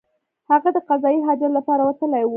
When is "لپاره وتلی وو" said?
1.57-2.29